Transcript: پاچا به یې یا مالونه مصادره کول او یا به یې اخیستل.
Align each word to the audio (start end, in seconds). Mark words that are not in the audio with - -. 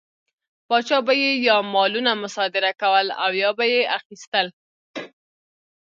پاچا 0.67 0.97
به 1.05 1.13
یې 1.21 1.31
یا 1.47 1.57
مالونه 1.73 2.11
مصادره 2.23 2.71
کول 2.81 3.07
او 3.23 3.31
یا 3.41 3.49
به 3.57 3.65
یې 3.73 3.81
اخیستل. 3.99 4.47